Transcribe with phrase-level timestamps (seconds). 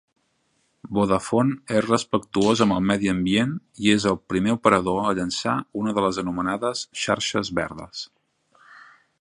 [0.97, 3.53] Vodafone és respectuós amb el medi ambient
[3.85, 8.05] i és el primer operador a llançar una de les anomenades xarxes verdes.